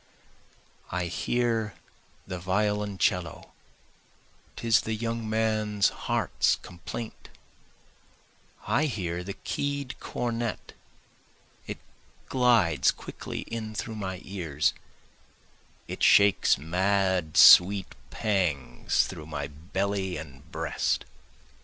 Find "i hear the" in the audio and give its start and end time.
0.91-2.39, 8.65-9.33